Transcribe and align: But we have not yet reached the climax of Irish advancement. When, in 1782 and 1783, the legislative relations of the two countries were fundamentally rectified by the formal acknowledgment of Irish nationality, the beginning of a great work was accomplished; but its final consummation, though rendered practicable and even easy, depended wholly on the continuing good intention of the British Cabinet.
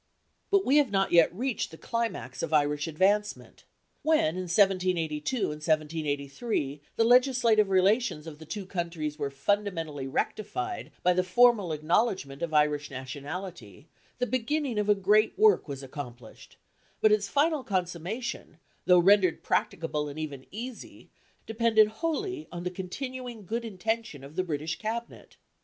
But 0.49 0.65
we 0.65 0.77
have 0.77 0.89
not 0.89 1.11
yet 1.11 1.31
reached 1.31 1.69
the 1.69 1.77
climax 1.77 2.41
of 2.41 2.53
Irish 2.53 2.87
advancement. 2.87 3.65
When, 4.01 4.29
in 4.29 4.45
1782 4.49 5.35
and 5.37 5.49
1783, 5.61 6.81
the 6.95 7.03
legislative 7.03 7.69
relations 7.69 8.25
of 8.25 8.39
the 8.39 8.47
two 8.47 8.65
countries 8.65 9.19
were 9.19 9.29
fundamentally 9.29 10.07
rectified 10.07 10.91
by 11.03 11.13
the 11.13 11.23
formal 11.23 11.71
acknowledgment 11.71 12.41
of 12.41 12.51
Irish 12.51 12.89
nationality, 12.89 13.89
the 14.17 14.25
beginning 14.25 14.79
of 14.79 14.89
a 14.89 14.95
great 14.95 15.37
work 15.37 15.67
was 15.67 15.83
accomplished; 15.83 16.57
but 16.99 17.11
its 17.11 17.27
final 17.29 17.63
consummation, 17.63 18.57
though 18.85 18.97
rendered 18.97 19.43
practicable 19.43 20.09
and 20.09 20.17
even 20.17 20.47
easy, 20.49 21.11
depended 21.45 21.87
wholly 22.01 22.47
on 22.51 22.63
the 22.63 22.71
continuing 22.71 23.45
good 23.45 23.63
intention 23.63 24.23
of 24.23 24.35
the 24.35 24.43
British 24.43 24.79
Cabinet. 24.79 25.37